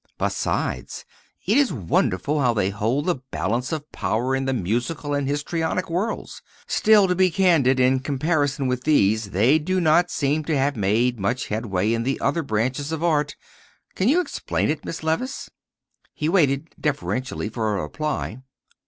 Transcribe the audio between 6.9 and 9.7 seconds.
to be candid, in comparison with these, they